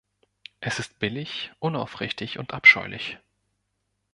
[0.61, 3.19] Es ist billig, unaufrichtig und abscheulich.